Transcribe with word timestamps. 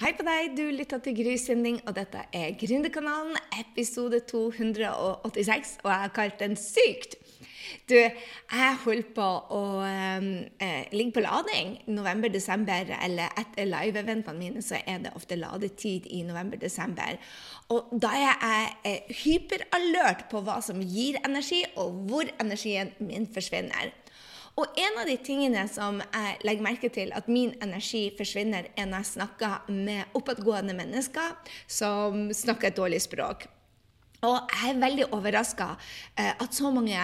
Hei 0.00 0.14
på 0.16 0.24
deg, 0.24 0.54
du 0.56 0.62
lytter 0.72 0.96
til 1.04 1.12
Gry 1.12 1.34
Sinding, 1.36 1.74
og 1.84 1.92
dette 1.98 2.22
er 2.32 2.54
Gründerkanalen, 2.56 3.34
episode 3.60 4.22
286, 4.30 5.74
og 5.82 5.90
jeg 5.90 6.00
har 6.06 6.14
kalt 6.16 6.38
den 6.40 6.54
Sykt. 6.56 7.18
Du, 7.84 7.98
jeg 7.98 8.78
holder 8.86 9.10
på 9.12 9.26
å 9.58 9.60
eh, 9.84 10.88
ligge 10.96 11.18
på 11.18 11.24
lading 11.26 11.74
november-desember, 11.92 12.94
eller 12.96 13.36
etter 13.44 13.68
live-eventene 13.68 14.40
mine 14.40 14.64
så 14.64 14.80
er 14.80 15.04
det 15.04 15.12
ofte 15.20 15.36
ladetid 15.36 16.08
i 16.08 16.22
november-desember. 16.24 17.20
Og 17.76 17.92
da 18.00 18.16
er 18.16 18.24
jeg 18.24 18.72
eh, 18.88 19.14
hyperalert 19.20 20.30
på 20.32 20.40
hva 20.48 20.62
som 20.64 20.80
gir 20.80 21.20
energi, 21.28 21.60
og 21.76 22.06
hvor 22.08 22.32
energien 22.40 22.96
min 23.04 23.28
forsvinner. 23.28 23.92
Og 24.58 24.80
en 24.82 24.98
av 25.00 25.06
de 25.08 25.16
tingene 25.22 25.62
som 25.70 26.00
jeg 26.02 26.40
legger 26.46 26.66
merke 26.66 26.90
til 26.92 27.12
at 27.16 27.30
min 27.30 27.54
energi 27.62 28.08
forsvinner, 28.18 28.70
er 28.76 28.88
når 28.90 29.04
jeg 29.04 29.12
snakker 29.14 29.70
med 29.70 30.18
oppadgående 30.18 30.74
mennesker 30.76 31.36
som 31.70 32.28
snakker 32.34 32.70
et 32.70 32.78
dårlig 32.78 33.00
språk. 33.06 33.46
Og 34.26 34.50
jeg 34.52 34.74
er 34.74 34.80
veldig 34.82 35.06
overraska 35.16 35.70
eh, 36.18 36.34
at 36.34 36.52
så 36.52 36.68
mange 36.74 36.98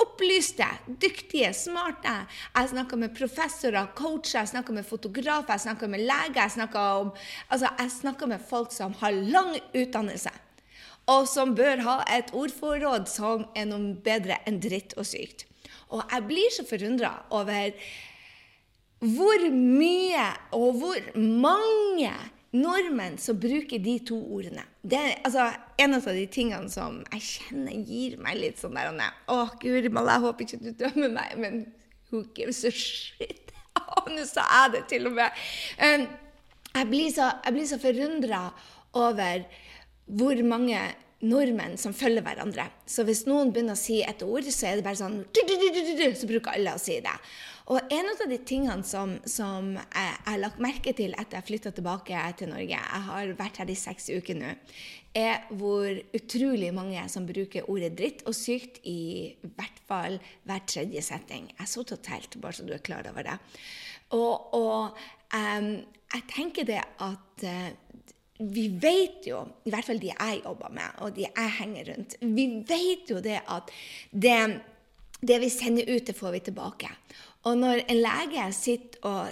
opplyste, 0.00 0.66
dyktige, 0.86 1.50
smarte 1.56 2.12
Jeg 2.54 2.70
snakker 2.70 3.00
med 3.00 3.16
professorer, 3.16 3.90
coacher, 3.96 4.38
jeg 4.40 4.52
snakker 4.54 4.76
med 4.76 4.86
fotografer, 4.86 5.56
jeg 5.56 5.66
snakker 5.66 5.90
med 5.90 6.04
leger. 6.06 6.38
Jeg 6.42 6.56
snakker, 6.56 6.80
om, 6.80 7.12
altså, 7.48 8.26
med 8.26 8.40
folk 8.48 8.72
som 8.72 8.94
har 9.00 9.10
lang 9.12 9.56
utdannelse, 9.74 10.30
og 11.06 11.28
som 11.28 11.54
bør 11.54 11.82
ha 11.84 11.98
et 12.16 12.32
ordforråd 12.32 13.08
som 13.08 13.46
er 13.56 13.66
noe 13.66 13.96
bedre 14.04 14.38
enn 14.46 14.60
dritt 14.62 14.94
og 14.96 15.08
sykt. 15.08 15.49
Og 15.90 16.02
jeg 16.04 16.26
blir 16.28 16.52
så 16.54 16.66
forundra 16.68 17.14
over 17.34 17.72
hvor 19.00 19.46
mye 19.50 20.26
og 20.52 20.76
hvor 20.80 21.06
mange 21.16 22.12
nordmenn 22.52 23.18
som 23.18 23.38
bruker 23.40 23.78
de 23.82 23.98
to 24.06 24.18
ordene. 24.34 24.64
Det 24.82 24.98
er 24.98 25.20
altså, 25.24 25.50
en 25.78 25.94
av 25.96 26.08
de 26.14 26.24
tingene 26.26 26.70
som 26.72 26.98
jeg 27.12 27.26
kjenner 27.26 27.84
gir 27.86 28.16
meg 28.22 28.40
litt 28.40 28.58
sånn 28.60 28.74
der 28.76 28.90
Å, 29.30 29.44
guri 29.62 29.92
malla, 29.92 30.18
jeg 30.18 30.26
håper 30.26 30.46
ikke 30.46 30.62
du 30.64 30.72
dømmer 30.82 31.14
meg, 31.14 31.36
men 31.38 31.60
who 32.10 32.24
gives 32.34 32.64
a 32.64 32.72
shit? 32.74 33.54
Nå 34.14 34.24
sa 34.26 34.44
jeg 34.64 34.74
det 34.74 34.84
til 34.90 35.06
og 35.10 35.16
med. 35.20 35.44
Um, 35.78 36.08
jeg 36.74 36.90
blir 36.90 37.14
så, 37.14 37.30
jeg 37.46 37.68
så 37.70 37.78
forundra 37.82 38.48
over 38.98 39.46
hvor 40.10 40.42
mange 40.46 40.80
nordmenn 41.20 41.76
som 41.80 41.94
følger 41.96 42.24
hverandre. 42.24 42.66
Så 42.88 43.04
hvis 43.08 43.26
noen 43.28 43.52
begynner 43.52 43.76
å 43.76 43.80
si 43.80 44.00
et 44.04 44.22
ord, 44.24 44.46
så 44.48 44.70
er 44.70 44.78
det 44.78 44.86
bare 44.86 45.00
sånn 45.00 45.22
Så 46.20 46.28
bruker 46.28 46.54
alle 46.54 46.76
å 46.76 46.80
si 46.80 46.96
det. 47.04 47.16
Og 47.70 47.92
en 47.94 48.08
av 48.10 48.22
de 48.26 48.38
tingene 48.42 48.82
som, 48.86 49.12
som 49.28 49.76
jeg 49.76 50.14
har 50.26 50.40
lagt 50.42 50.62
merke 50.62 50.94
til 50.96 51.12
etter 51.14 51.38
jeg 51.38 51.48
flytta 51.52 51.70
tilbake 51.76 52.22
til 52.40 52.50
Norge, 52.50 52.74
jeg 52.74 53.04
har 53.06 53.34
vært 53.38 53.60
her 53.62 53.70
i 53.70 53.76
seks 53.78 54.10
uker 54.10 54.40
nå, 54.40 54.56
er 55.14 55.44
hvor 55.58 56.00
utrolig 56.16 56.72
mange 56.74 57.02
som 57.10 57.28
bruker 57.28 57.68
ordet 57.70 57.92
dritt 57.98 58.24
og 58.30 58.34
sykt 58.34 58.80
i 58.86 59.36
hvert 59.42 59.78
fall 59.86 60.18
hver 60.46 60.66
tredje 60.66 61.02
setting. 61.12 61.50
Jeg 61.58 61.70
så 61.70 61.86
totalt, 61.86 62.38
bare 62.42 62.58
så 62.58 62.66
du 62.66 62.74
er 62.74 62.82
klar 62.82 63.06
over 63.10 63.26
det. 63.26 63.38
Og, 64.18 64.54
og 64.58 64.98
um, 65.34 65.72
jeg 66.10 66.26
tenker 66.34 66.66
det 66.66 66.82
at 66.82 67.46
uh, 67.46 67.70
vi 68.40 68.66
vet 68.80 69.26
jo, 69.28 69.44
i 69.68 69.72
hvert 69.72 69.86
fall 69.86 70.00
de 70.00 70.12
jeg 70.12 70.42
jobber 70.44 70.72
med, 70.72 71.00
og 71.04 71.14
de 71.16 71.26
jeg 71.26 71.56
henger 71.58 71.92
rundt, 71.92 72.16
vi 72.20 72.46
vet 72.68 73.10
jo 73.12 73.20
det 73.24 73.40
at 73.44 73.72
det, 74.10 74.38
det 75.20 75.40
vi 75.42 75.50
sender 75.52 75.90
ut, 75.90 76.06
det 76.06 76.16
får 76.16 76.36
vi 76.36 76.44
tilbake. 76.48 76.88
Og 77.48 77.56
når 77.56 77.86
en 77.88 78.02
lege 78.02 78.46
sitter 78.52 79.00
og 79.08 79.30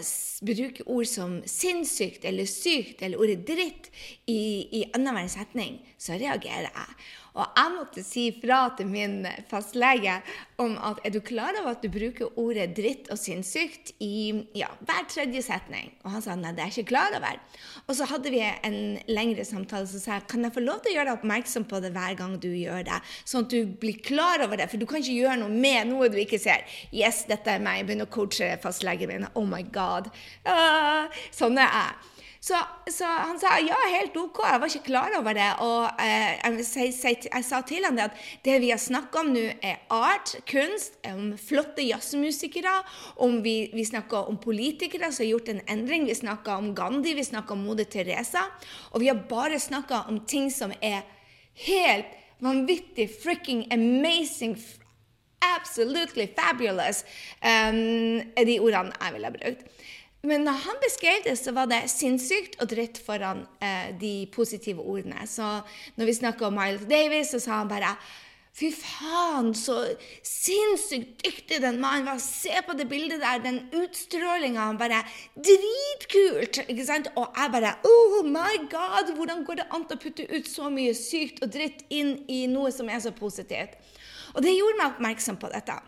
bruker 0.48 0.86
ord 0.88 1.08
som 1.08 1.34
sinnssykt 1.44 2.24
eller 2.24 2.48
sykt 2.48 3.02
eller 3.04 3.20
ordet 3.20 3.42
dritt 3.48 3.90
i, 4.24 4.64
i 4.80 4.84
annenhver 4.96 5.28
setning, 5.28 5.76
så 6.00 6.16
reagerer 6.16 6.70
jeg. 6.70 6.96
Og 7.38 7.46
jeg 7.54 7.72
måtte 7.74 8.02
si 8.02 8.24
fra 8.40 8.64
til 8.74 8.88
min 8.90 9.20
fastlege 9.50 10.16
om 10.58 10.74
at 10.82 10.98
er 11.06 11.12
du 11.14 11.20
klar 11.22 11.54
over 11.60 11.76
at 11.76 11.84
du 11.84 11.90
bruker 11.92 12.32
ordet 12.40 12.72
dritt 12.74 13.06
og 13.14 13.20
sinnssykt 13.20 13.92
i 14.02 14.32
ja, 14.58 14.72
hver 14.82 15.06
tredje 15.10 15.44
setning? 15.46 15.92
Og 16.02 16.16
han 16.16 16.24
sa 16.24 16.34
nei, 16.34 16.50
det 16.56 16.64
er 16.64 16.72
jeg 16.72 16.82
ikke 16.82 16.94
klar 16.96 17.14
over. 17.14 17.38
Og 17.86 17.94
så 17.94 18.08
hadde 18.10 18.34
vi 18.34 18.42
en 18.42 18.78
lengre 19.06 19.46
samtale, 19.46 19.86
så 19.86 20.02
sa 20.02 20.18
kan 20.26 20.48
jeg 20.48 20.56
få 20.56 20.66
lov 20.66 20.82
til 20.82 20.92
å 20.92 20.98
gjøre 20.98 21.12
deg 21.12 21.20
oppmerksom 21.20 21.68
på 21.70 21.82
det 21.84 21.94
hver 21.94 22.18
gang 22.18 22.34
du 22.42 22.50
gjør 22.50 22.84
det, 22.90 23.00
sånn 23.22 23.46
at 23.46 23.54
du 23.54 23.72
blir 23.80 24.02
klar 24.02 24.42
over 24.44 24.58
det, 24.58 24.66
for 24.72 24.82
du 24.82 24.88
kan 24.90 25.02
ikke 25.02 25.18
gjøre 25.22 25.38
noe 25.44 25.54
med 25.54 25.92
noe 25.92 26.10
du 26.10 26.18
ikke 26.18 26.42
ser. 26.42 26.66
Yes, 26.90 27.22
dette 27.30 27.54
er 27.54 27.62
meg. 27.62 27.84
Jeg 27.84 27.90
begynner 27.92 28.10
å 28.10 28.14
coache 28.18 28.50
fastlegen 28.62 29.14
min. 29.14 29.30
Oh 29.38 29.46
my 29.46 29.62
god. 29.72 30.10
Uh, 30.42 31.06
sånn 31.30 31.60
er 31.62 31.70
jeg. 31.70 32.17
Så, 32.40 32.54
så, 32.90 33.04
han 33.04 33.38
sa 33.40 33.56
ja, 33.58 33.76
helt 33.90 34.16
OK, 34.16 34.38
jeg 34.46 34.60
var 34.62 34.70
ikke 34.70 34.86
klar 34.86 35.14
over 35.18 35.34
det. 35.34 35.48
Og 35.64 36.02
eh, 36.02 36.36
jeg, 36.38 36.66
jeg, 37.02 37.16
jeg, 37.26 37.44
sa 37.44 37.60
til 37.66 37.86
han 37.86 37.98
det 37.98 38.06
at 38.06 38.20
det 38.46 38.58
vi 38.62 38.70
har 38.70 38.80
snakka 38.82 39.24
om 39.24 39.32
nå, 39.34 39.44
er 39.58 39.82
art, 39.94 40.36
kunst, 40.48 41.00
om 41.08 41.32
flotte 41.40 41.82
jazzmusikere, 41.82 42.76
om 43.26 43.40
vi, 43.44 43.56
vi 43.74 43.86
snakker 43.88 44.30
om 44.30 44.38
politikere 44.42 45.10
som 45.10 45.24
har 45.24 45.32
gjort 45.32 45.52
en 45.54 45.64
endring, 45.74 46.06
vi 46.06 46.18
snakker 46.18 46.54
om 46.54 46.72
Gandhi, 46.78 47.16
vi 47.18 47.26
snakker 47.26 47.58
om 47.58 47.66
Moder 47.66 47.90
Teresa. 47.90 48.46
Og 48.92 49.02
vi 49.02 49.10
har 49.10 49.26
bare 49.28 49.58
snakka 49.58 50.06
om 50.08 50.22
ting 50.30 50.52
som 50.54 50.74
er 50.78 51.02
helt 51.66 52.14
vanvittig 52.38 53.08
fricking 53.18 53.66
amazing 53.74 54.54
absolutely 55.42 56.26
fabulous, 56.36 57.04
um, 57.42 58.22
er 58.36 58.44
de 58.46 58.58
ordene 58.60 58.94
jeg 59.00 59.14
ville 59.14 59.30
brukt. 59.36 59.77
Men 60.26 60.42
når 60.42 60.62
han 60.64 60.78
beskrev 60.82 61.20
det, 61.24 61.36
så 61.38 61.52
var 61.54 61.68
det 61.70 61.84
sinnssykt 61.92 62.56
og 62.58 62.70
dritt 62.72 62.98
foran 62.98 63.44
eh, 63.62 63.92
de 64.00 64.14
positive 64.34 64.82
ordene. 64.82 65.26
Så 65.30 65.60
når 65.96 66.08
vi 66.08 66.16
snakker 66.18 66.48
om 66.48 66.56
Miles 66.58 66.88
Davis, 66.90 67.30
så 67.30 67.42
sa 67.42 67.60
han 67.60 67.70
bare 67.70 67.94
Fy 68.58 68.72
faen, 68.74 69.52
så 69.54 69.76
sinnssykt 70.26 71.20
dyktig 71.22 71.60
den 71.62 71.76
mannen 71.78 72.08
var. 72.08 72.18
Se 72.18 72.50
på 72.66 72.74
det 72.74 72.88
bildet 72.90 73.20
der, 73.22 73.38
den 73.44 73.60
utstrålinga. 73.70 74.64
Han 74.72 74.80
bare 74.80 75.04
Dritkult! 75.36 76.64
ikke 76.64 76.86
sant? 76.88 77.06
Og 77.14 77.38
jeg 77.38 77.52
bare 77.54 77.76
Oh 77.86 78.26
my 78.26 78.64
God! 78.72 79.12
Hvordan 79.14 79.44
går 79.46 79.60
det 79.60 79.68
an 79.70 79.86
å 79.86 80.00
putte 80.02 80.26
ut 80.32 80.50
så 80.50 80.72
mye 80.74 80.96
sykt 80.98 81.38
og 81.44 81.52
dritt 81.54 81.86
inn 81.94 82.16
i 82.26 82.40
noe 82.50 82.72
som 82.74 82.90
er 82.90 82.98
så 83.04 83.14
positivt? 83.14 83.78
Og 84.34 84.42
det 84.42 84.56
gjorde 84.56 84.80
meg 84.80 84.90
oppmerksom 84.96 85.38
på 85.38 85.52
dette 85.54 85.78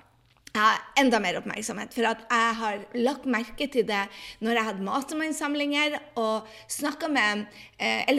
enda 0.99 1.21
mer 1.22 1.38
oppmerksomhet. 1.38 1.93
For 1.94 2.06
at 2.11 2.25
jeg 2.27 2.55
har 2.61 2.83
lagt 2.99 3.27
merke 3.31 3.69
til 3.71 3.87
det 3.87 4.03
når 4.43 4.56
jeg 4.56 4.66
hadde 4.69 4.87
mastermannssamlinger 4.87 5.97
og 6.21 6.49
snakka 6.71 7.09
med, 7.09 7.47
eh, 7.78 8.11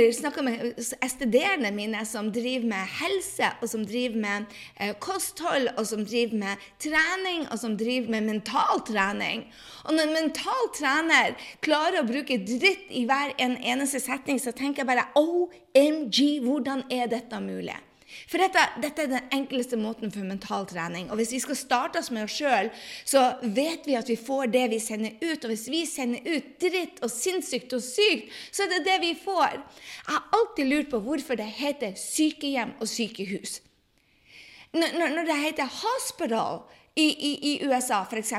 med 0.44 0.80
STD-ene 0.80 1.72
mine 1.76 2.06
som 2.06 2.32
driver 2.32 2.68
med 2.68 2.88
helse, 3.02 3.52
og 3.62 3.70
som 3.70 3.86
driver 3.86 4.18
med 4.18 4.46
eh, 4.80 4.94
kosthold, 5.00 5.70
og 5.78 5.86
som 5.88 6.06
driver 6.06 6.38
med 6.38 6.56
trening, 6.80 7.48
og 7.52 7.60
som 7.60 7.78
driver 7.78 8.10
med 8.10 8.22
mental 8.22 8.82
trening. 8.88 9.46
Og 9.86 9.94
når 9.94 10.08
en 10.08 10.18
mental 10.22 10.72
trener 10.78 11.36
klarer 11.62 12.02
å 12.02 12.08
bruke 12.08 12.40
dritt 12.46 12.90
i 12.90 13.06
hver 13.06 13.36
en 13.38 13.58
eneste 13.58 14.00
setning, 14.00 14.40
så 14.40 14.52
tenker 14.52 14.84
jeg 14.84 14.92
bare 14.92 15.10
OMG, 15.16 16.42
hvordan 16.46 16.86
er 16.90 17.08
dette 17.12 17.40
mulig? 17.42 17.78
For 18.30 18.42
dette, 18.42 18.64
dette, 18.84 19.04
er 19.04 19.12
den 19.12 19.32
enkleste 19.36 19.78
måten 19.80 20.12
for 20.14 20.28
mental 20.28 20.68
trening. 20.70 21.10
Og 21.12 21.20
hvis 21.20 21.34
vi 21.36 21.42
skal 21.44 21.60
starte 21.60 22.02
oss 22.02 22.12
med 22.14 22.26
oss 22.26 22.38
sjøl, 22.40 22.72
så 23.08 23.24
vet 23.42 23.88
vi 23.88 23.98
at 24.00 24.10
vi 24.12 24.18
får 24.20 24.52
det 24.54 24.66
vi 24.74 24.80
sender 24.84 25.18
ut. 25.22 25.44
Og 25.44 25.54
hvis 25.54 25.68
vi 25.72 25.82
sender 25.90 26.26
ut 26.28 26.52
dritt 26.62 27.02
og 27.04 27.12
sinnssykt 27.14 27.74
og 27.78 27.84
sykt, 27.86 28.32
så 28.52 28.66
er 28.66 28.76
det 28.76 28.84
det 28.88 29.00
vi 29.04 29.16
får. 29.24 29.58
Jeg 29.58 30.14
har 30.14 30.38
alltid 30.40 30.72
lurt 30.72 30.92
på 30.94 31.02
hvorfor 31.06 31.40
det 31.40 31.50
heter 31.62 31.98
sykehjem 32.00 32.76
og 32.80 32.90
sykehus. 32.90 33.60
Når, 34.72 35.10
når 35.16 35.26
det 35.28 35.42
heter 35.42 35.68
hospital 35.82 36.62
i, 36.96 37.08
i, 37.08 37.32
i 37.52 37.52
USA 37.66 38.02
f.eks. 38.04 38.34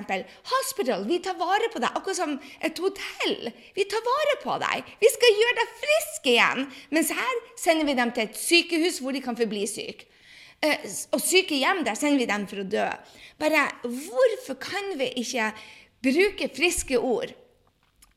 Hospital, 0.53 1.07
vi 1.09 1.19
tar 1.25 1.39
vare 1.41 1.71
på 1.73 1.81
deg, 1.81 1.95
akkurat 1.97 2.19
som 2.19 2.35
et 2.61 2.79
hotell. 2.85 3.51
Vi 3.77 3.87
tar 3.89 4.05
vare 4.05 4.39
på 4.43 4.57
deg. 4.61 4.95
Vi 5.01 5.13
skal 5.15 5.39
gjøre 5.41 5.59
deg 5.61 5.77
frisk 5.81 6.29
igjen. 6.35 6.67
Mens 6.93 7.13
her 7.17 7.43
sender 7.57 7.89
vi 7.89 7.97
dem 7.97 8.13
til 8.13 8.29
et 8.29 8.37
sykehus 8.37 9.01
hvor 9.01 9.17
de 9.17 9.23
kan 9.25 9.39
forbli 9.39 9.65
syke. 9.71 10.09
Eh, 10.63 10.85
og 11.11 11.23
sykehjem, 11.25 11.83
der 11.87 11.97
sender 11.99 12.21
vi 12.21 12.29
dem 12.29 12.45
for 12.51 12.63
å 12.63 12.69
dø. 12.69 12.89
Bare 13.41 13.65
hvorfor 13.83 14.61
kan 14.63 14.93
vi 15.01 15.09
ikke 15.25 15.49
bruke 16.05 16.51
friske 16.55 17.01
ord? 17.01 17.33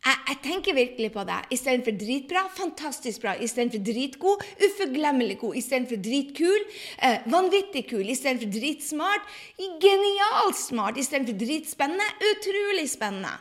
Jeg, 0.06 0.18
jeg, 0.30 0.38
tenker 0.44 0.78
virkelig 0.78 1.10
på 1.16 1.24
det. 1.26 1.40
Istedenfor 1.56 1.96
dritbra, 1.98 2.44
fantastisk 2.54 3.24
bra. 3.24 3.34
Istedenfor 3.42 3.82
dritgod, 3.88 4.44
uforglemmelig 4.68 5.40
god. 5.42 5.56
Istedenfor 5.58 5.98
dritkul, 6.08 6.62
eh, 7.02 7.26
vanvittig 7.26 7.88
kul. 7.90 8.06
Istedenfor 8.14 8.52
dritsmart, 8.54 9.34
genialt 9.82 10.60
smart. 10.62 11.02
Istedenfor 11.02 11.40
dritspennende, 11.42 12.06
utrolig 12.30 12.86
spennende. 12.90 13.34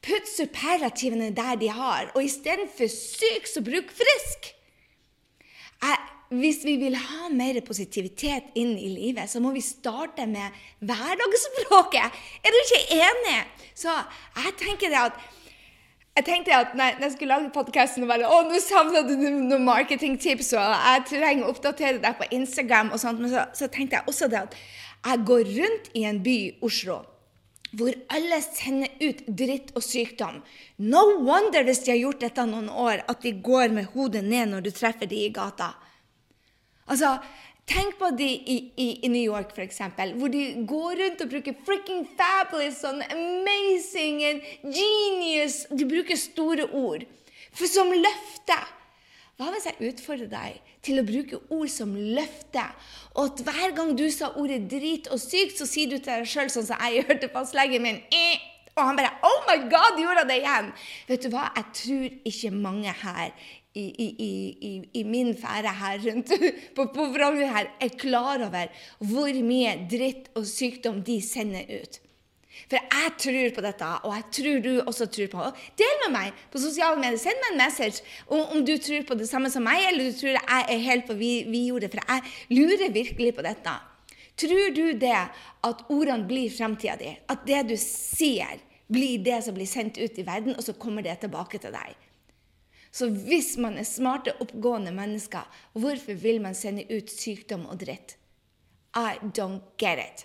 Putt 0.00 0.28
superlativene 0.30 1.32
der 1.36 1.56
de 1.60 1.68
har, 1.74 2.12
og 2.14 2.24
istedenfor 2.24 2.88
syk, 2.88 3.48
så 3.50 3.60
bruk 3.64 3.90
frisk. 3.92 4.54
Jeg, 5.82 5.96
hvis 6.28 6.60
vi 6.64 6.76
vil 6.76 6.96
ha 6.96 7.28
mer 7.32 7.58
positivitet 7.66 8.52
inn 8.58 8.76
i 8.78 8.88
livet, 8.92 9.30
så 9.30 9.40
må 9.40 9.52
vi 9.54 9.64
starte 9.64 10.26
med 10.28 10.54
hverdagsspråket. 10.80 12.20
Er 12.44 12.54
du 12.54 12.58
ikke 12.62 13.00
enig? 13.02 13.40
Så 13.74 13.92
jeg 14.36 14.54
tenker 14.60 14.92
det 14.92 15.02
at 15.10 15.18
jeg 16.18 16.26
tenkte 16.26 16.56
at 16.56 16.72
når 16.74 17.04
jeg 17.04 17.14
skulle 17.14 17.36
lage 17.36 17.52
podkasten 17.54 18.04
og 18.04 18.10
bare 18.10 18.26
Å, 18.26 18.40
nå 18.48 18.58
savna 18.62 19.04
du 19.06 19.14
noen 19.18 19.62
marketingtips, 19.66 20.50
og 20.58 20.72
jeg 20.74 21.04
trenger 21.12 21.46
å 21.46 21.52
oppdatere 21.52 22.02
deg 22.02 22.18
på 22.18 22.26
Instagram 22.34 22.90
og 22.94 23.02
sånt, 23.02 23.22
men 23.22 23.30
så, 23.32 23.46
så 23.54 23.70
tenkte 23.70 24.00
jeg 24.00 24.10
også 24.10 24.30
det 24.32 24.42
at 24.48 24.58
jeg 25.06 25.22
går 25.28 25.54
rundt 25.60 25.92
i 25.94 26.04
en 26.08 26.18
by, 26.24 26.40
Oslo 26.66 27.04
hvor 27.76 27.92
alle 28.14 28.38
sender 28.40 28.94
ut 29.02 29.18
dritt 29.26 29.74
og 29.76 29.84
sykdom. 29.84 30.38
No 30.80 31.02
wonder 31.26 31.66
hvis 31.66 31.82
de 31.84 31.92
har 31.92 32.00
gjort 32.00 32.22
dette 32.24 32.46
noen 32.48 32.70
år, 32.72 33.02
at 33.04 33.20
de 33.24 33.34
går 33.44 33.74
med 33.76 33.90
hodet 33.92 34.22
ned 34.24 34.54
når 34.54 34.64
du 34.64 34.70
treffer 34.72 35.10
de 35.10 35.18
i 35.26 35.32
gata. 35.34 35.74
Altså, 36.88 37.18
Tenk 37.68 37.98
på 38.00 38.08
de 38.16 38.24
i, 38.24 38.56
i, 38.80 38.86
i 39.04 39.08
New 39.12 39.22
York, 39.22 39.52
f.eks., 39.52 39.82
hvor 40.16 40.32
de 40.32 40.44
går 40.68 41.02
rundt 41.02 41.24
og 41.24 41.32
bruker 41.34 41.56
freaking 41.66 42.06
fabulous, 42.16 42.80
sånn 42.80 43.02
amazing 43.12 44.22
and 44.24 44.46
genius 44.64 45.66
De 45.68 45.84
bruker 45.88 46.16
store 46.16 46.68
ord 46.72 47.04
for 47.52 47.68
som 47.68 47.92
løfte. 47.92 48.56
Hva 49.38 49.52
hvis 49.52 49.68
jeg 49.68 49.92
utfordrer 49.92 50.30
deg 50.32 50.72
til 50.82 51.00
å 51.00 51.06
bruke 51.06 51.40
ord 51.54 51.70
som 51.70 51.92
løfte, 51.92 52.64
og 53.14 53.32
at 53.32 53.42
hver 53.46 53.74
gang 53.76 53.92
du 53.98 54.06
sa 54.14 54.32
ordet 54.40 54.64
drit 54.70 55.10
og 55.12 55.20
sykt, 55.20 55.58
så 55.60 55.68
sier 55.68 55.90
du 55.90 55.98
til 55.98 56.10
deg 56.10 56.28
sjøl 56.28 56.50
sånn 56.52 56.66
som 56.70 56.80
jeg 56.88 57.04
hørte 57.06 57.30
fastlegen 57.34 57.84
min 57.84 58.00
eh, 58.14 58.40
og 58.78 58.84
han 58.86 58.98
bare 58.98 59.14
Oh 59.26 59.44
my 59.48 59.58
God, 59.70 59.98
gjorde 59.98 60.22
han 60.22 60.30
det 60.30 60.40
igjen? 60.40 60.72
Vet 61.08 61.24
du 61.24 61.32
hva? 61.34 61.48
Jeg 61.56 61.70
tror 61.80 62.18
ikke 62.30 62.52
mange 62.54 62.94
her 63.02 63.32
i, 63.78 64.08
i, 64.28 64.72
i, 65.00 65.04
min 65.06 65.34
fære 65.36 65.72
her 65.80 66.02
rundt 66.06 66.32
på, 66.76 66.88
på 66.94 67.06
her 67.14 67.70
er 67.80 67.96
klar 67.98 68.44
over 68.48 68.68
hvor 68.98 69.40
mye 69.44 69.74
dritt 69.90 70.30
og 70.34 70.46
sykdom 70.46 71.02
de 71.06 71.20
sender 71.22 71.68
ut. 71.80 72.00
For 72.66 72.80
jeg 72.80 73.12
tror 73.22 73.52
på 73.54 73.62
dette, 73.64 73.88
og 74.04 74.14
jeg 74.16 74.24
tror 74.38 74.62
du 74.64 74.72
også 74.82 75.06
tror 75.06 75.28
på 75.32 75.44
det. 75.44 75.66
Del 75.78 76.00
med 76.04 76.14
meg 76.16 76.40
på 76.52 76.60
sosiale 76.62 76.98
medier. 77.00 77.20
Send 77.22 77.38
meg 77.44 77.54
en 77.54 77.60
message 77.62 78.02
om, 78.26 78.40
om, 78.40 78.64
du 78.66 78.74
tror 78.82 79.06
på 79.06 79.16
det 79.20 79.28
samme 79.30 79.50
som 79.52 79.64
meg, 79.64 79.84
eller 79.88 80.10
du 80.10 80.18
tror 80.18 80.34
jeg 80.34 80.64
er 80.74 80.82
helt 80.88 81.06
på 81.08 81.16
vi, 81.18 81.32
vi 81.48 81.68
gjorde 81.68 81.90
For 81.92 82.02
jeg 82.02 82.58
lurer 82.58 82.92
virkelig 82.94 83.36
på 83.36 83.46
dette. 83.46 83.76
Tror 84.38 84.74
du 84.74 84.84
det 84.98 85.14
at 85.66 85.86
ordene 85.90 86.26
blir 86.28 86.50
framtida 86.54 86.98
di? 86.98 87.14
At 87.30 87.46
det 87.46 87.64
du 87.70 87.76
sier, 87.80 88.60
blir 88.88 89.22
det 89.24 89.42
som 89.44 89.56
blir 89.56 89.68
sendt 89.68 89.98
ut 89.98 90.18
i 90.18 90.26
verden, 90.26 90.56
og 90.56 90.64
så 90.64 90.74
kommer 90.78 91.04
det 91.04 91.18
tilbake 91.22 91.60
til 91.62 91.74
deg? 91.74 92.07
Så 92.90 93.10
hvis 93.12 93.56
man 93.60 93.76
er 93.78 93.86
smarte, 93.86 94.34
oppgående 94.40 94.92
mennesker, 94.94 95.44
hvorfor 95.72 96.16
vil 96.18 96.40
man 96.42 96.56
sende 96.56 96.86
ut 96.90 97.10
sykdom 97.12 97.66
og 97.68 97.80
dritt? 97.82 98.16
I 98.96 99.18
don't 99.36 99.60
get 99.78 100.00
it. 100.00 100.24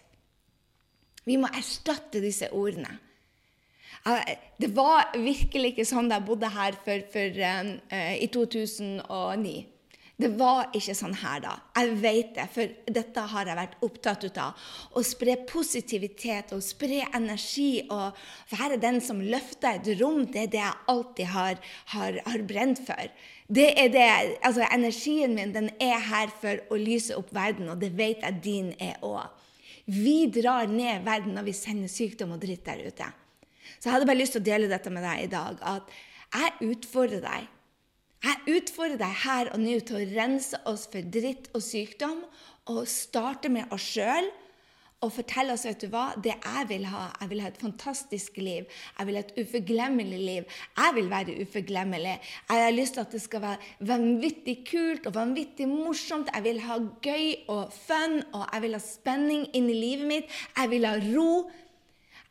Vi 1.25 1.37
må 1.39 1.49
erstatte 1.55 2.21
disse 2.23 2.49
ordene. 2.55 2.97
Det 4.59 4.69
var 4.75 5.13
virkelig 5.15 5.73
ikke 5.73 5.85
sånn 5.87 6.09
da 6.11 6.17
jeg 6.19 6.27
bodde 6.27 6.49
her 6.51 6.75
for, 6.83 7.05
for, 7.11 7.37
uh, 7.39 8.15
i 8.19 8.27
2009. 8.31 9.53
Det 10.13 10.29
var 10.37 10.67
ikke 10.77 10.93
sånn 10.93 11.15
her 11.23 11.39
da. 11.41 11.51
Jeg 11.73 11.93
vet 12.03 12.35
det, 12.35 12.43
for 12.53 12.73
dette 12.95 13.21
har 13.31 13.49
jeg 13.49 13.57
vært 13.57 13.79
opptatt 13.85 14.25
av. 14.37 14.59
Å 14.93 15.01
spre 15.03 15.39
positivitet 15.49 16.53
og 16.53 16.61
spre 16.61 17.01
energi 17.17 17.81
og 17.91 18.19
være 18.53 18.77
den 18.81 19.01
som 19.01 19.23
løfter 19.23 19.79
et 19.79 19.89
rom, 20.01 20.21
det 20.29 20.45
er 20.45 20.51
det 20.53 20.61
jeg 20.61 20.85
alltid 20.93 21.31
har, 21.33 21.57
har, 21.95 22.19
har 22.27 22.45
brent 22.45 22.83
for. 22.85 23.09
Det 23.49 23.67
er 23.73 23.89
det, 23.93 24.05
altså 24.45 24.67
Energien 24.69 25.33
min 25.35 25.55
den 25.55 25.71
er 25.81 25.97
her 25.97 26.29
for 26.41 26.61
å 26.69 26.77
lyse 26.77 27.17
opp 27.17 27.33
verden, 27.33 27.73
og 27.73 27.81
det 27.81 27.91
vet 27.97 28.21
jeg 28.21 28.39
din 28.45 28.71
er 28.77 29.01
òg. 29.01 29.25
Vi 29.89 30.29
drar 30.31 30.69
ned 30.69 31.03
verden 31.03 31.33
når 31.35 31.49
vi 31.49 31.57
sender 31.57 31.91
sykdom 31.91 32.37
og 32.37 32.45
dritt 32.45 32.63
der 32.69 32.85
ute. 32.85 33.09
Så 33.79 33.89
jeg 33.89 33.97
hadde 33.97 34.07
bare 34.07 34.21
lyst 34.21 34.37
til 34.37 34.45
å 34.45 34.47
dele 34.47 34.69
dette 34.71 34.93
med 34.93 35.03
deg 35.03 35.25
i 35.25 35.31
dag. 35.33 35.57
At 35.59 35.89
jeg 36.37 36.71
utfordrer 36.71 37.25
deg. 37.25 37.49
Jeg 38.23 38.57
utfordrer 38.57 39.01
deg 39.01 39.17
her 39.25 39.51
og 39.51 39.59
nå 39.59 39.75
til 39.83 39.99
å 39.99 40.05
rense 40.13 40.59
oss 40.69 40.85
for 40.91 41.03
dritt 41.11 41.49
og 41.53 41.63
sykdom 41.65 42.23
og 42.71 42.85
starte 42.87 43.51
med 43.51 43.71
oss 43.75 43.83
sjøl 43.95 44.29
og 45.03 45.11
fortelle 45.11 45.55
oss 45.55 45.65
vet 45.67 45.81
du 45.83 45.89
hva, 45.91 46.05
det 46.23 46.35
jeg 46.37 46.67
vil 46.69 46.85
ha. 46.87 47.09
Jeg 47.19 47.31
vil 47.33 47.41
ha 47.43 47.49
et 47.51 47.59
fantastisk 47.59 48.37
liv. 48.39 48.69
Jeg 48.95 49.07
vil 49.09 49.17
ha 49.19 49.23
et 49.25 49.33
uforglemmelig 49.41 50.19
liv. 50.21 50.53
Jeg 50.77 50.95
vil 50.95 51.09
være 51.11 51.35
uforglemmelig. 51.43 52.13
Jeg 52.47 52.63
har 52.63 52.75
lyst 52.75 52.95
til 52.95 53.03
at 53.03 53.15
det 53.15 53.21
skal 53.23 53.43
være 53.43 53.89
vanvittig 53.89 54.55
kult 54.69 55.09
og 55.09 55.17
vanvittig 55.17 55.67
morsomt. 55.67 56.31
Jeg 56.31 56.45
vil 56.47 56.61
ha 56.63 56.79
gøy 57.03 57.27
og 57.51 57.75
fun, 57.75 58.21
og 58.31 58.47
jeg 58.47 58.63
vil 58.63 58.77
ha 58.77 58.81
spenning 58.85 59.45
inn 59.51 59.67
i 59.67 59.75
livet 59.75 60.07
mitt. 60.07 60.39
Jeg 60.55 60.71
vil 60.71 60.87
ha 60.87 60.95
ro. 61.09 61.29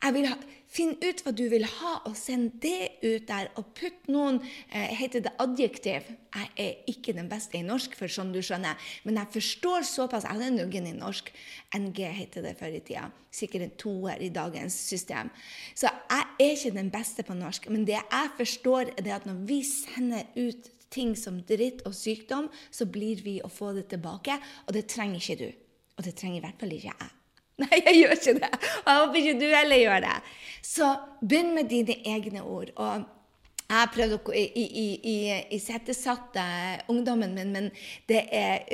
Jeg 0.03 0.17
vil 0.17 0.29
ha 0.31 0.39
Finn 0.73 0.95
ut 1.03 1.21
hva 1.21 1.31
du 1.37 1.43
vil 1.51 1.65
ha, 1.69 1.93
og 2.09 2.15
send 2.17 2.55
det 2.63 2.95
ut 3.03 3.27
der. 3.29 3.51
Og 3.61 3.67
putt 3.77 4.07
noen 4.09 4.39
eh, 4.73 4.89
Heter 4.97 5.21
det 5.21 5.33
adjektiv? 5.41 6.07
Jeg 6.33 6.49
er 6.57 6.89
ikke 6.89 7.13
den 7.13 7.29
beste 7.29 7.59
i 7.59 7.65
norsk, 7.65 7.93
for 7.99 8.09
sånn 8.09 8.31
du 8.33 8.39
skjønner. 8.41 8.79
Men 9.05 9.19
jeg 9.21 9.33
forstår 9.35 9.85
såpass. 9.85 10.25
Jeg 10.25 10.41
er 10.47 10.55
nuggen 10.55 10.89
i 10.89 10.95
norsk. 10.97 11.29
NG 11.77 12.01
heter 12.17 12.47
det 12.47 12.55
før 12.57 12.73
i 12.73 12.81
tida. 12.81 13.05
Sikkert 13.33 13.67
en 13.67 13.77
toer 13.85 14.25
i 14.25 14.31
dagens 14.33 14.77
system. 14.89 15.29
Så 15.77 15.91
jeg 15.91 16.25
er 16.25 16.55
ikke 16.57 16.75
den 16.79 16.89
beste 16.93 17.25
på 17.27 17.37
norsk. 17.37 17.69
Men 17.69 17.85
det 17.85 17.99
jeg 17.99 18.35
forstår, 18.41 18.95
er 18.97 19.13
at 19.13 19.29
når 19.29 19.43
vi 19.45 19.61
sender 19.67 20.25
ut 20.39 20.71
ting 20.93 21.13
som 21.17 21.41
dritt 21.45 21.85
og 21.85 21.93
sykdom, 21.97 22.49
så 22.73 22.89
blir 22.89 23.21
vi 23.25 23.39
å 23.45 23.49
få 23.49 23.75
det 23.77 23.91
tilbake. 23.93 24.41
Og 24.65 24.73
det 24.73 24.87
trenger 24.89 25.21
ikke 25.21 25.41
du. 25.45 25.51
Og 25.99 26.07
det 26.07 26.17
trenger 26.17 26.41
i 26.41 26.47
hvert 26.47 26.65
fall 26.65 26.73
ikke 26.73 26.95
jeg. 26.97 27.19
Nei, 27.61 27.81
jeg 27.85 27.99
gjør 27.99 28.15
ikke 28.17 28.35
det. 28.39 28.51
Og 28.83 28.87
jeg 28.89 29.01
håper 29.01 29.19
ikke 29.21 29.39
du 29.39 29.45
heller 29.53 29.81
gjør 29.81 30.05
det. 30.07 30.15
Så 30.63 30.93
begynn 31.21 31.53
med 31.55 31.69
dine 31.69 31.99
egne 32.07 32.43
ord. 32.43 32.71
og 32.75 33.03
jeg 33.63 33.79
har 33.79 33.91
prøvd 33.93 34.13
å 34.17 34.33
isettesatte 35.55 36.43
ungdommen 36.91 37.33
min, 37.33 37.53
men 37.55 37.69
det 38.09 38.21
er, 38.35 38.65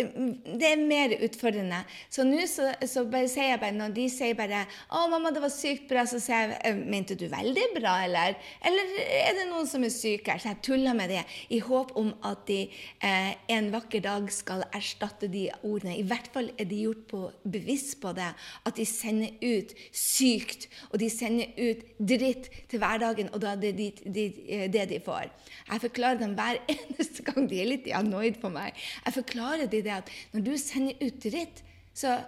det 0.49 0.67
er, 0.73 0.81
mer 0.89 1.13
utfordrende. 1.23 1.83
Så 2.11 2.25
nå 2.27 2.41
så, 2.49 2.71
så 2.87 3.03
sier 3.29 3.51
jeg 3.53 3.61
bare, 3.61 3.75
når 3.75 3.93
de 3.95 4.07
sier 4.11 4.37
bare 4.37 4.65
'Å, 4.89 5.05
mamma, 5.11 5.31
det 5.31 5.43
var 5.43 5.53
sykt 5.53 5.87
bra', 5.89 6.05
så 6.09 6.19
sier 6.19 6.49
jeg 6.49 6.57
«Eh, 6.65 6.75
'Mente 6.75 7.15
du 7.15 7.27
veldig 7.29 7.67
bra, 7.77 7.99
eller?' 8.03 8.35
Eller 8.65 8.93
er 9.05 9.37
det 9.37 9.47
noen 9.49 9.67
som 9.67 9.83
er 9.83 9.93
syke? 9.93 10.35
Så 10.39 10.49
jeg 10.49 10.61
tuller 10.63 10.93
med 10.97 11.09
det 11.09 11.23
i 11.49 11.59
håp 11.59 11.95
om 11.95 12.13
at 12.25 12.45
de 12.47 12.61
eh, 13.03 13.31
en 13.49 13.71
vakker 13.71 14.01
dag 14.03 14.27
skal 14.33 14.65
erstatte 14.73 15.29
de 15.31 15.49
ordene. 15.63 15.97
I 15.99 16.03
hvert 16.07 16.27
fall 16.33 16.51
er 16.57 16.65
de 16.65 16.83
gjort 16.83 17.05
på, 17.11 17.21
bevisst 17.43 17.99
på 18.01 18.13
det, 18.17 18.31
at 18.65 18.75
de 18.75 18.85
sender 18.85 19.31
ut 19.43 19.73
sykt, 19.93 20.67
og 20.91 20.99
de 20.99 21.09
sender 21.09 21.53
ut 21.57 21.85
dritt 21.99 22.49
til 22.69 22.81
hverdagen, 22.81 23.31
og 23.33 23.41
da 23.43 23.53
er 23.53 23.63
det 23.63 23.73
de, 23.77 23.89
de, 24.05 24.25
det 24.79 24.89
de 24.91 24.99
får. 25.03 25.29
Jeg 25.69 25.83
forklarer 25.85 26.21
dem 26.23 26.35
hver 26.39 26.59
eneste 26.75 27.25
gang 27.27 27.47
de 27.51 27.61
er 27.61 27.71
litt 27.73 27.89
annoyed 27.95 28.41
på 28.41 28.51
meg. 28.53 28.77
Jeg 29.05 29.17
forklarer 29.21 29.69
dem 29.69 29.87
det 29.87 29.95
at 30.01 30.13
når 30.33 30.45
du 30.47 30.53
sender 30.59 30.99
ut 31.03 31.23
dritt, 31.23 31.63
så, 31.93 32.19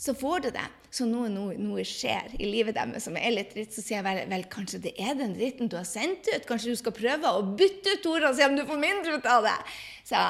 så 0.00 0.14
får 0.16 0.46
du 0.46 0.52
det. 0.54 0.68
Så 0.90 1.06
noe, 1.06 1.28
noe, 1.30 1.54
noe, 1.54 1.84
skjer 1.86 2.32
i 2.42 2.48
livet 2.50 2.74
deres 2.74 3.04
som 3.06 3.14
er 3.14 3.30
litt 3.30 3.52
dritt, 3.54 3.70
så 3.70 3.82
sier 3.82 4.00
jeg 4.00 4.06
vel, 4.08 4.24
vel, 4.32 4.46
kanskje 4.50 4.80
det 4.88 4.94
er 4.98 5.14
den 5.18 5.36
dritten 5.36 5.70
du 5.70 5.76
har 5.78 5.86
sendt 5.86 6.26
ut. 6.32 6.46
Kanskje 6.48 6.74
du 6.74 6.80
skal 6.80 6.96
prøve 6.96 7.30
å 7.30 7.44
bytte 7.46 7.94
ut 7.94 8.08
ordene 8.10 8.32
og 8.32 8.38
se 8.38 8.48
om 8.48 8.56
du 8.58 8.64
får 8.66 8.80
mindre 8.82 9.20
ut 9.20 9.28
av 9.30 9.46
det. 9.46 9.58
Så 10.10 10.24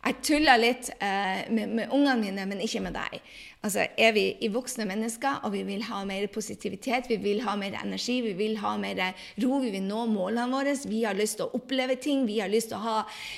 jeg 0.00 0.16
tuller 0.24 0.56
litt 0.56 0.88
eh, 0.96 1.46
med, 1.52 1.72
med 1.76 1.92
ungene 1.92 2.16
mine, 2.22 2.44
men 2.48 2.62
ikke 2.64 2.80
med 2.80 2.96
deg. 2.96 3.20
Altså, 3.60 3.84
Er 4.00 4.14
vi 4.16 4.22
i 4.40 4.48
voksne 4.48 4.86
mennesker 4.88 5.42
og 5.44 5.52
vi 5.52 5.60
vil 5.68 5.82
ha 5.84 5.98
mer 6.08 6.24
positivitet, 6.32 7.10
vi 7.10 7.18
vil 7.20 7.42
ha 7.44 7.52
mer 7.60 7.74
energi, 7.82 8.14
vi 8.24 8.32
vil 8.32 8.54
ha 8.62 8.70
mer 8.80 9.02
ro, 9.42 9.58
vi 9.60 9.68
vil 9.74 9.82
nå 9.84 10.06
målene 10.08 10.48
våre, 10.48 10.72
vi 10.88 11.02
har 11.04 11.18
lyst 11.18 11.36
til 11.36 11.44
å 11.44 11.58
oppleve 11.58 11.98
ting, 12.00 12.22
vi 12.24 12.38
har 12.40 12.48
lyst 12.48 12.70
til 12.72 12.78
å 12.78 12.84
ha 12.86 12.94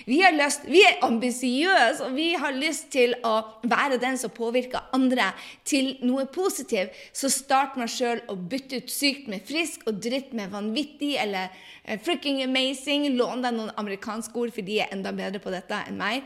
Vi, 0.07 0.21
lyst, 0.37 0.69
vi 0.71 0.85
er 0.87 1.03
ambisiøse, 1.03 2.07
og 2.07 2.15
vi 2.15 2.29
har 2.39 2.55
lyst 2.55 2.93
til 2.95 3.17
å 3.27 3.33
være 3.67 3.99
den 3.99 4.19
som 4.21 4.31
påvirker 4.31 4.87
andre 4.95 5.33
til 5.67 5.97
noe 6.07 6.29
positivt, 6.31 6.95
så 7.13 7.31
start 7.31 7.75
med 7.81 7.91
sjøl 7.91 8.23
å 8.31 8.37
bytte 8.37 8.79
ut 8.79 8.93
sykt 8.93 9.27
med 9.27 9.43
frisk 9.49 9.83
og 9.91 9.99
dritt 9.99 10.31
med 10.33 10.55
vanvittig 10.55 11.17
eller 11.19 11.51
uh, 11.51 11.99
freaking 11.99 12.45
amazing. 12.47 13.09
Lån 13.19 13.43
deg 13.43 13.59
noen 13.59 13.75
amerikanske 13.83 14.39
ord, 14.39 14.55
for 14.55 14.63
de 14.63 14.79
er 14.85 14.95
enda 14.95 15.11
bedre 15.11 15.43
på 15.43 15.51
dette 15.51 15.83
enn 15.89 15.99
meg. 15.99 16.23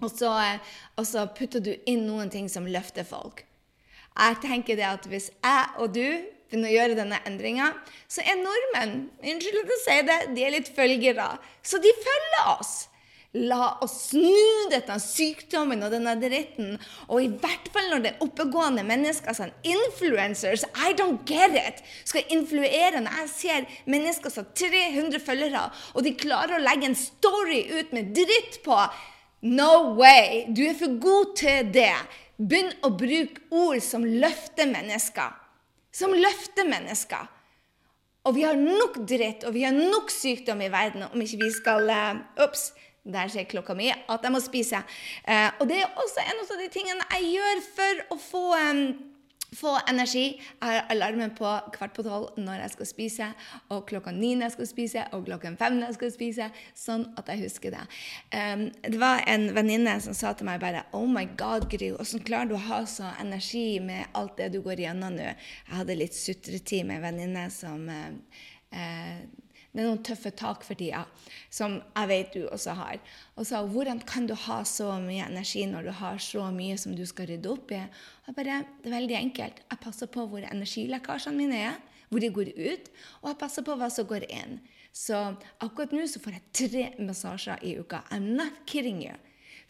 Og 0.00 0.10
så, 0.10 0.32
og 0.96 1.06
så, 1.06 1.26
putter 1.36 1.62
du 1.64 1.72
inn 1.88 2.06
noen 2.08 2.32
ting 2.32 2.48
som 2.48 2.68
løfter 2.68 3.06
folk. 3.08 3.44
Jeg 4.10 4.38
tenker 4.42 4.76
det 4.76 4.86
at 4.88 5.08
Hvis 5.08 5.30
jeg 5.30 5.66
og 5.78 5.94
du 5.94 6.04
begynner 6.50 6.70
å 6.70 6.74
gjøre 6.74 6.98
denne 6.98 7.20
endringa, 7.28 7.72
så 8.10 8.24
er 8.26 8.40
nordmenn 8.40 8.94
unnskyld 9.22 9.60
jeg 9.60 9.82
sier 9.84 10.06
det, 10.08 10.20
de 10.34 10.44
er 10.44 10.56
litt 10.56 10.70
følgere. 10.74 11.34
Så 11.62 11.78
de 11.78 11.92
følger 12.02 12.48
oss. 12.56 12.72
La 13.38 13.76
oss 13.78 14.08
snu 14.08 14.64
denne 14.72 14.96
sykdommen 14.98 15.84
og 15.86 15.92
denne 15.94 16.16
dritten. 16.18 16.72
Og 17.06 17.22
i 17.22 17.28
hvert 17.30 17.68
fall 17.70 17.86
når 17.92 18.02
det 18.02 18.10
er 18.10 18.24
oppegående 18.26 18.82
mennesker, 18.88 19.36
sånn 19.36 19.54
influencers, 19.62 20.64
I 20.74 20.90
don't 20.98 21.22
get 21.28 21.54
it, 21.54 21.78
skal 22.02 22.26
influere 22.34 23.04
når 23.04 23.20
jeg 23.20 23.30
ser 23.36 23.78
mennesker 23.86 24.34
som 24.34 24.48
har 24.48 24.58
300 24.58 25.22
følgere, 25.22 25.62
og 25.94 26.02
de 26.02 26.16
klarer 26.18 26.58
å 26.58 26.64
legge 26.64 26.90
en 26.90 26.98
story 26.98 27.62
ut 27.78 27.94
med 27.94 28.10
dritt 28.18 28.58
på 28.66 28.82
No 29.40 29.94
way! 29.96 30.46
Du 30.52 30.62
er 30.66 30.76
for 30.76 30.98
god 31.00 31.36
til 31.40 31.70
det. 31.72 31.94
Begynn 32.40 32.72
å 32.84 32.92
bruke 32.96 33.42
ord 33.52 33.80
som 33.84 34.04
løfter 34.04 34.68
mennesker. 34.68 35.36
Som 35.92 36.12
løfter 36.16 36.68
mennesker. 36.68 37.28
Og 38.28 38.36
vi 38.36 38.44
har 38.44 38.58
nok 38.60 39.00
dritt 39.08 39.46
og 39.48 39.54
vi 39.56 39.64
har 39.64 39.72
nok 39.72 40.12
sykdom 40.12 40.60
i 40.60 40.68
verden 40.72 41.06
om 41.08 41.22
ikke 41.24 41.40
vi 41.44 41.50
skal 41.56 41.88
Ops! 42.40 42.70
Uh, 42.70 42.86
der 43.04 43.28
ser 43.32 43.46
klokka 43.48 43.74
mi 43.74 43.88
at 43.88 44.24
jeg 44.24 44.32
må 44.32 44.40
spise. 44.44 44.82
Uh, 45.24 45.48
og 45.60 45.68
det 45.70 45.78
er 45.80 46.00
også 46.02 46.20
en 46.20 46.42
av 46.42 46.58
de 46.60 46.68
tingene 46.72 47.06
jeg 47.14 47.30
gjør 47.36 47.62
for 47.76 48.02
å 48.12 48.18
få 48.20 48.42
um, 48.60 48.82
få 49.56 49.74
energi. 49.88 50.24
Jeg 50.38 50.68
har 50.68 50.86
alarmen 50.92 51.32
på 51.34 51.50
kvart 51.74 51.94
på 51.96 52.04
tolv 52.06 52.38
når 52.38 52.62
jeg 52.64 52.74
skal 52.74 52.88
spise, 52.90 53.28
og 53.74 53.84
klokka 53.90 54.12
ni 54.14 54.32
når 54.34 54.48
jeg 54.48 54.56
skal 54.56 54.70
spise, 54.70 55.04
og 55.16 55.26
klokken 55.26 55.58
fem 55.60 55.78
når 55.78 55.90
jeg 55.90 55.98
skal 55.98 56.14
spise, 56.14 56.50
sånn 56.78 57.06
at 57.20 57.32
jeg 57.32 57.44
husker 57.44 57.74
det. 57.74 57.82
Um, 58.34 58.66
det 58.84 59.00
var 59.02 59.24
en 59.30 59.48
venninne 59.56 59.96
som 60.04 60.16
sa 60.16 60.32
til 60.36 60.48
meg 60.48 60.62
bare 60.62 60.86
Oh 60.96 61.06
my 61.10 61.26
God, 61.40 61.68
Gry, 61.72 61.92
hvordan 61.96 62.24
klarer 62.26 62.50
du 62.50 62.56
å 62.58 62.64
ha 62.70 62.82
så 62.88 63.10
energi 63.20 63.80
med 63.82 64.10
alt 64.18 64.38
det 64.40 64.52
du 64.54 64.60
går 64.64 64.86
gjennom 64.86 65.18
nå? 65.18 65.30
Jeg 65.34 65.76
hadde 65.80 65.98
litt 65.98 66.16
sutretid 66.16 66.86
med 66.86 67.00
en 67.00 67.08
venninne 67.10 67.46
som 67.54 67.86
uh, 67.90 68.40
uh, 68.74 69.22
det 69.70 69.84
er 69.84 69.86
noen 69.86 70.00
tøffe 70.02 70.32
tak 70.34 70.64
for 70.66 70.74
tida, 70.74 71.04
som 71.52 71.76
jeg 71.78 72.10
vet 72.10 72.32
du 72.34 72.40
også 72.48 72.74
har. 72.74 72.98
Og 73.38 73.46
sa 73.46 73.60
hvordan 73.62 74.00
kan 74.02 74.26
du 74.26 74.34
ha 74.34 74.64
så 74.66 74.96
mye 75.02 75.28
energi 75.28 75.62
når 75.70 75.86
du 75.86 75.92
har 75.94 76.18
så 76.18 76.48
mye 76.54 76.78
som 76.80 76.96
du 76.98 77.04
skal 77.06 77.30
rydde 77.30 77.52
opp 77.52 77.70
i? 77.76 77.84
Og 78.26 78.34
bare, 78.34 78.64
Det 78.82 78.90
er 78.90 78.98
veldig 78.98 79.16
enkelt. 79.20 79.62
Jeg 79.70 79.82
passer 79.84 80.10
på 80.10 80.26
hvor 80.26 80.42
energilekkasjene 80.42 81.36
mine 81.38 81.62
er, 81.70 81.78
hvor 82.10 82.18
de 82.18 82.32
går 82.34 82.50
ut, 82.58 82.90
og 83.22 83.28
jeg 83.30 83.38
passer 83.38 83.62
på 83.62 83.78
hva 83.78 83.90
som 83.90 84.06
går 84.10 84.26
inn. 84.26 84.58
Så 84.92 85.14
akkurat 85.62 85.92
nå 85.94 86.02
så 86.10 86.18
får 86.18 86.34
jeg 86.34 86.50
tre 86.52 86.84
massasjer 86.98 87.62
i 87.62 87.78
uka. 87.78 88.02
I'm 88.10 88.34
not 88.34 88.66
kidding 88.66 89.04
you. 89.06 89.14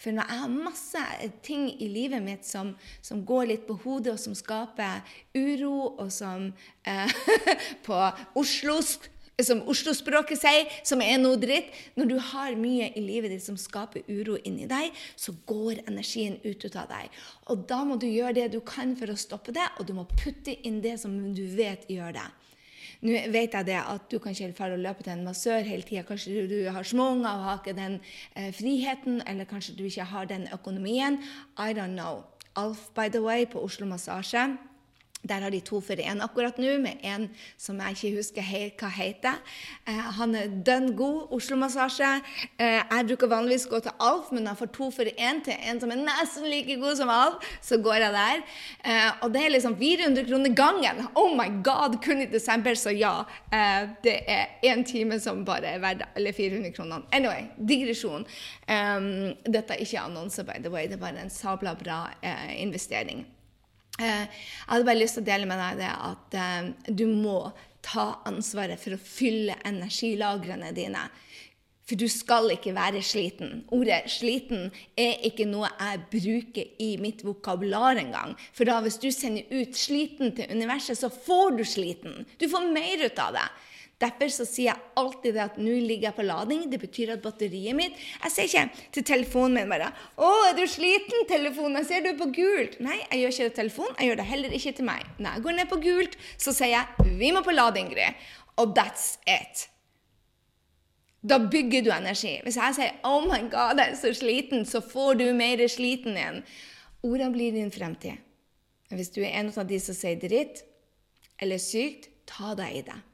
For 0.01 0.17
når 0.17 0.31
jeg 0.31 0.41
har 0.41 0.49
masse 0.49 1.31
ting 1.45 1.67
i 1.77 1.89
livet 1.93 2.25
mitt 2.25 2.47
som, 2.49 2.73
som 3.05 3.21
går 3.29 3.51
litt 3.51 3.67
på 3.69 3.77
hodet, 3.83 4.15
og 4.15 4.23
som 4.23 4.33
skaper 4.33 5.05
uro, 5.37 5.93
og 6.01 6.09
som 6.09 6.55
eh, 6.89 7.13
På 7.87 7.99
oslosk 8.41 9.11
som 9.47 9.63
Oslo-språket 9.71 10.41
sier, 10.41 10.69
som 10.87 11.03
er 11.05 11.19
noe 11.21 11.39
dritt. 11.41 11.71
Når 11.99 12.11
du 12.11 12.17
har 12.31 12.59
mye 12.59 12.91
i 12.97 13.03
livet 13.05 13.35
ditt 13.35 13.45
som 13.45 13.59
skaper 13.61 14.07
uro 14.09 14.39
inni 14.45 14.69
deg, 14.71 14.95
så 15.17 15.35
går 15.49 15.85
energien 15.87 16.39
ut 16.45 16.67
av 16.75 16.91
deg. 16.91 17.11
Og 17.53 17.65
da 17.71 17.83
må 17.87 17.99
du 18.01 18.09
gjøre 18.09 18.37
det 18.41 18.51
du 18.55 18.61
kan 18.65 18.97
for 18.99 19.13
å 19.13 19.19
stoppe 19.19 19.55
det, 19.57 19.67
og 19.79 19.89
du 19.89 19.95
må 19.97 20.07
putte 20.11 20.55
inn 20.67 20.81
det 20.85 20.99
som 21.03 21.17
du 21.35 21.45
vet 21.57 21.89
gjør 21.91 22.17
det. 22.19 22.29
Nå 23.01 23.17
vet 23.33 23.55
jeg 23.57 23.65
det 23.65 23.79
at 23.81 24.11
du 24.13 24.19
kan 24.21 24.35
ikke 24.35 24.53
fare 24.59 24.77
og 24.77 24.83
løpe 24.85 25.05
til 25.05 25.15
en 25.15 25.25
massør 25.25 25.65
hele 25.65 25.87
tida. 25.89 26.05
Kanskje 26.05 26.45
du 26.51 26.59
har 26.69 26.85
småunger 26.85 27.31
og 27.31 27.47
har 27.47 27.63
ikke 27.63 27.77
den 27.79 28.01
eh, 28.37 28.51
friheten, 28.53 29.23
eller 29.27 29.49
kanskje 29.49 29.77
du 29.79 29.87
ikke 29.89 30.09
har 30.11 30.29
den 30.29 30.49
økonomien. 30.53 31.17
I 31.57 31.73
don't 31.73 31.97
know. 31.97 32.27
Alf, 32.57 32.91
by 32.95 33.09
the 33.09 33.23
way, 33.23 33.47
på 33.47 33.63
Oslo 33.63 33.87
Massasje 33.87 34.51
der 35.29 35.41
har 35.45 35.51
de 35.51 35.61
to 35.61 35.81
for 35.85 36.01
én 36.01 36.23
akkurat 36.25 36.59
nå, 36.59 36.79
med 36.81 37.03
en 37.05 37.29
som 37.61 37.79
jeg 37.81 37.97
ikke 37.97 38.17
husker 38.17 38.47
hva 38.81 38.89
heter. 38.95 39.41
Eh, 39.87 40.07
han 40.17 40.35
er 40.35 40.53
dønn 40.67 40.95
god. 40.97 41.29
Oslo-massasje. 41.37 42.11
Eh, 42.59 42.81
jeg 42.81 43.07
bruker 43.11 43.29
vanligvis 43.29 43.67
gå 43.69 43.81
til 43.85 43.93
Alf, 44.01 44.31
men 44.33 44.49
jeg 44.49 44.57
får 44.57 44.71
to 44.77 44.91
for 44.91 45.11
én 45.13 45.43
til 45.45 45.57
en 45.69 45.81
som 45.81 45.93
er 45.93 46.01
nesten 46.01 46.49
like 46.49 46.77
god 46.81 46.97
som 46.97 47.13
Alf. 47.13 47.45
Så 47.61 47.79
går 47.85 48.01
jeg 48.01 48.15
der. 48.17 48.45
Eh, 48.85 49.11
og 49.21 49.35
det 49.35 49.45
er 49.45 49.55
liksom 49.55 49.77
400 49.79 50.25
kroner 50.31 50.55
gangen. 50.57 51.03
Oh 51.15 51.35
my 51.37 51.51
god! 51.65 52.01
Kun 52.05 52.23
i 52.25 52.27
desember, 52.31 52.75
så 52.75 52.95
ja. 52.97 53.25
Eh, 53.53 53.91
det 54.05 54.17
er 54.27 54.47
én 54.65 54.85
time 54.85 55.21
som 55.21 55.45
bare 55.45 55.75
er 55.75 55.85
verdt 55.85 56.07
alle 56.17 56.33
400 56.33 56.73
kronene. 56.73 57.05
Anyway, 57.13 57.51
digresjon. 57.59 58.25
Um, 58.71 59.35
dette 59.45 59.75
er 59.75 59.85
ikke 59.85 60.01
annonse, 60.01 60.45
by 60.45 60.63
the 60.63 60.71
way. 60.71 60.89
Det 60.89 60.97
er 60.97 61.05
bare 61.05 61.21
en 61.21 61.31
sabla 61.31 61.75
bra 61.75 62.07
eh, 62.23 62.63
investering. 62.63 63.27
Eh, 64.01 64.25
jeg 64.25 64.71
hadde 64.71 64.87
bare 64.89 65.01
lyst 65.01 65.19
til 65.19 65.25
å 65.25 65.29
dele 65.29 65.49
med 65.49 65.61
deg 65.61 65.83
det 65.83 65.91
at 65.93 66.39
eh, 66.41 66.71
du 66.89 67.05
må 67.11 67.51
ta 67.85 68.21
ansvaret 68.29 68.81
for 68.81 68.97
å 68.97 69.01
fylle 69.01 69.59
energilagrene 69.69 70.73
dine. 70.77 71.05
For 71.91 71.99
du 71.99 72.07
skal 72.07 72.53
ikke 72.55 72.71
være 72.77 73.01
sliten. 73.03 73.65
Ordet 73.75 74.05
'sliten' 74.07 74.69
er 74.95 75.25
ikke 75.27 75.49
noe 75.51 75.67
jeg 75.73 76.05
bruker 76.13 76.69
i 76.79 76.93
mitt 77.03 77.25
vokabular 77.27 77.99
engang. 77.99 78.37
For 78.55 78.69
da 78.69 78.79
hvis 78.85 79.01
du 79.03 79.11
sender 79.11 79.49
ut 79.51 79.75
'sliten' 79.75 80.37
til 80.37 80.53
universet, 80.55 81.01
så 81.01 81.11
får 81.11 81.59
du 81.59 81.65
sliten. 81.65 82.25
Du 82.39 82.47
får 82.49 82.71
mer 82.71 83.03
ut 83.05 83.19
av 83.19 83.35
det. 83.35 83.49
Derfor 84.01 84.31
så 84.33 84.47
sier 84.49 84.71
jeg 84.71 84.91
alltid 84.97 85.35
det 85.37 85.43
at 85.45 85.57
nå 85.61 85.75
ligger 85.85 86.09
jeg 86.09 86.17
på 86.17 86.25
lading. 86.25 86.63
Det 86.73 86.79
betyr 86.81 87.13
at 87.15 87.25
batteriet 87.25 87.77
mitt 87.77 87.99
Jeg 87.99 88.33
sier 88.33 88.47
ikke 88.49 88.87
til 88.97 89.05
telefonen 89.05 89.59
min 89.59 89.73
bare 89.73 89.91
'Å, 90.17 90.31
er 90.49 90.55
du 90.57 90.65
sliten, 90.67 91.27
telefonen? 91.29 91.77
Jeg 91.83 91.87
ser 91.87 92.01
du 92.01 92.09
er 92.09 92.21
på 92.21 92.31
gult.' 92.33 92.79
Nei, 92.81 92.97
jeg 93.11 93.21
gjør 93.21 93.35
ikke 93.35 93.45
det 93.45 93.53
til 93.53 93.61
telefonen. 93.63 93.97
Jeg 93.99 94.09
gjør 94.09 94.17
det 94.17 94.31
heller 94.31 94.57
ikke 94.57 94.73
til 94.77 94.85
meg. 94.85 95.03
Når 95.19 95.35
jeg 95.35 95.43
går 95.43 95.57
ned 95.59 95.69
på 95.69 95.83
gult, 95.85 96.17
så 96.39 96.53
sier 96.53 96.73
jeg 96.73 96.87
'Vi 97.19 97.31
må 97.31 97.43
på 97.45 97.53
lading, 97.53 97.93
Gry'. 97.93 98.15
Og 98.57 98.73
that's 98.79 99.19
it. 99.27 99.69
Da 101.23 101.39
bygger 101.39 101.85
du 101.85 101.91
energi. 101.91 102.41
Hvis 102.43 102.57
jeg 102.57 102.75
sier 102.75 102.93
'Oh 103.05 103.21
my 103.25 103.51
God, 103.51 103.77
jeg 103.77 103.91
er 103.91 103.97
så 103.97 104.15
sliten', 104.17 104.65
så 104.65 104.81
får 104.81 105.19
du 105.19 105.33
mer 105.35 105.69
sliten 105.69 106.17
igjen. 106.17 106.43
Ordene 107.03 107.33
blir 107.33 107.53
din 107.53 107.71
fremtid. 107.71 108.17
Hvis 108.91 109.11
du 109.11 109.21
er 109.21 109.39
en 109.41 109.53
av 109.57 109.69
de 109.69 109.79
som 109.79 109.95
sier 109.95 110.17
dritt 110.17 110.65
eller 111.39 111.59
sykt, 111.59 112.09
ta 112.27 112.55
deg 112.55 112.77
i 112.77 112.81
det. 112.81 113.10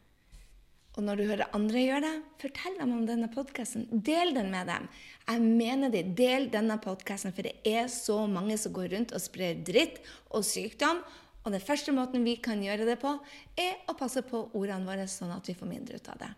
Og 0.97 1.05
når 1.05 1.19
du 1.19 1.27
hører 1.29 1.53
andre 1.57 1.83
gjøre 1.83 2.05
det, 2.07 2.15
fortell 2.41 2.79
dem 2.79 2.95
om 2.97 3.05
denne 3.05 3.29
podkasten. 3.29 3.85
Del 3.93 4.33
den 4.33 4.49
med 4.53 4.71
dem. 4.71 4.87
Jeg 5.29 5.43
mener 5.45 5.93
det. 5.93 6.07
Del 6.17 6.49
denne 6.53 6.79
podkasten, 6.81 7.35
for 7.37 7.45
det 7.45 7.59
er 7.69 7.91
så 7.93 8.23
mange 8.31 8.57
som 8.61 8.73
går 8.77 8.95
rundt 8.95 9.13
og 9.13 9.21
sprer 9.21 9.61
dritt 9.67 10.01
og 10.33 10.47
sykdom. 10.49 11.05
Og 11.45 11.53
den 11.53 11.63
første 11.63 11.93
måten 11.95 12.25
vi 12.25 12.39
kan 12.43 12.65
gjøre 12.65 12.89
det 12.89 12.97
på, 13.03 13.13
er 13.61 13.77
å 13.87 13.95
passe 13.99 14.25
på 14.25 14.47
ordene 14.57 14.89
våre, 14.89 15.05
sånn 15.11 15.37
at 15.37 15.47
vi 15.47 15.55
får 15.59 15.69
mindre 15.71 16.01
ut 16.01 16.09
av 16.15 16.23
det. 16.25 16.33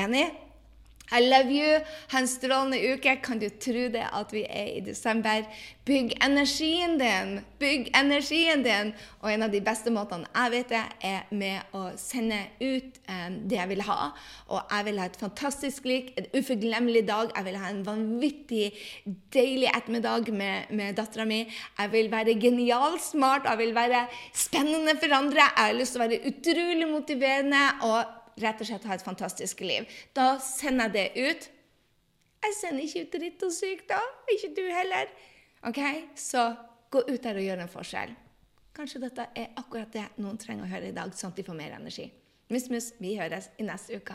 Enig? 0.00 0.24
I 1.10 1.20
love 1.24 1.50
you. 1.50 1.80
Ha 2.12 2.18
en 2.18 2.28
strålende 2.28 2.78
uke. 2.92 3.16
Kan 3.24 3.40
du 3.40 3.48
tro 3.48 3.88
det 3.92 4.04
at 4.12 4.32
vi 4.32 4.44
er 4.44 4.74
i 4.76 4.80
desember? 4.84 5.46
Bygg 5.88 6.12
energien 6.24 6.98
din! 7.00 7.38
Bygg 7.58 7.88
energien 7.96 8.60
din! 8.62 8.92
Og 9.22 9.30
en 9.32 9.46
av 9.46 9.52
de 9.52 9.62
beste 9.64 9.88
måtene 9.92 10.28
jeg 10.34 10.52
vet 10.52 10.74
det, 10.74 10.82
er 11.08 11.30
med 11.32 11.72
å 11.76 11.86
sende 11.96 12.42
ut 12.60 12.98
um, 13.08 13.38
det 13.48 13.56
jeg 13.56 13.70
vil 13.72 13.84
ha. 13.88 14.10
Og 14.52 14.60
jeg 14.74 14.88
vil 14.90 15.00
ha 15.00 15.08
et 15.08 15.16
fantastisk 15.20 15.88
lik, 15.88 16.12
en 16.20 16.28
uforglemmelig 16.36 17.06
dag. 17.08 17.32
Jeg 17.32 17.48
vil 17.48 17.58
ha 17.62 17.72
en 17.72 17.82
vanvittig 17.86 18.68
deilig 19.32 19.72
ettermiddag 19.72 20.28
med, 20.28 20.68
med 20.76 21.00
dattera 21.00 21.24
mi. 21.28 21.40
Jeg 21.78 21.94
vil 21.94 22.12
være 22.12 22.36
genialt 22.36 23.02
smart, 23.06 23.48
jeg 23.48 23.62
vil 23.64 23.74
være 23.76 24.04
spennende 24.36 24.98
for 25.00 25.16
andre. 25.22 25.48
Jeg 25.48 25.70
har 25.70 25.80
lyst 25.80 25.96
til 25.96 26.02
å 26.02 26.06
være 26.06 26.22
utrolig 26.28 26.92
motiverende. 26.92 27.64
og 27.88 28.17
rett 28.42 28.62
og 28.62 28.68
slett 28.68 28.86
ha 28.88 28.96
et 28.96 29.04
fantastisk 29.04 29.60
liv. 29.66 29.88
Da 30.16 30.36
sender 30.42 30.88
jeg 30.88 30.94
det 30.94 31.28
ut. 31.28 31.48
Jeg 32.46 32.54
sender 32.54 32.86
ikke 32.86 33.02
ut 33.04 33.12
dritt 33.16 33.44
og 33.48 33.52
syk, 33.54 33.84
da. 33.90 33.98
Ikke 34.34 34.52
du 34.56 34.64
heller. 34.70 35.10
Ok? 35.66 35.82
Så 36.18 36.44
gå 36.90 37.02
ut 37.08 37.22
der 37.22 37.40
og 37.40 37.46
gjør 37.48 37.64
en 37.64 37.72
forskjell. 37.72 38.14
Kanskje 38.78 39.02
dette 39.02 39.26
er 39.34 39.54
akkurat 39.58 39.90
det 39.92 40.06
noen 40.22 40.38
trenger 40.38 40.68
å 40.68 40.70
høre 40.70 40.92
i 40.92 40.94
dag, 40.94 41.10
sånn 41.18 41.32
at 41.34 41.40
de 41.40 41.46
får 41.46 41.58
mer 41.58 41.74
energi. 41.80 42.06
Mus, 42.48 42.68
mus, 42.70 42.92
vi 43.02 43.16
høres 43.18 43.50
i 43.58 43.66
neste 43.66 43.98
uke. 43.98 44.14